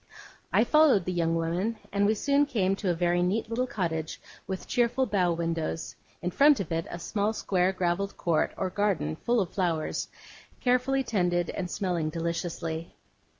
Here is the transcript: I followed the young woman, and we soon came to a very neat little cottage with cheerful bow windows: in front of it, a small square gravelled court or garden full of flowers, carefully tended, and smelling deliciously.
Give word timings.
I 0.51 0.63
followed 0.63 1.05
the 1.05 1.11
young 1.13 1.35
woman, 1.35 1.77
and 1.91 2.07
we 2.07 2.15
soon 2.15 2.47
came 2.47 2.75
to 2.77 2.89
a 2.89 2.95
very 2.95 3.21
neat 3.21 3.47
little 3.51 3.67
cottage 3.67 4.19
with 4.47 4.67
cheerful 4.67 5.05
bow 5.05 5.31
windows: 5.33 5.95
in 6.23 6.31
front 6.31 6.59
of 6.59 6.71
it, 6.71 6.87
a 6.89 6.97
small 6.97 7.33
square 7.33 7.71
gravelled 7.71 8.17
court 8.17 8.51
or 8.57 8.71
garden 8.71 9.15
full 9.15 9.39
of 9.39 9.53
flowers, 9.53 10.07
carefully 10.59 11.03
tended, 11.03 11.51
and 11.51 11.69
smelling 11.69 12.09
deliciously. 12.09 12.95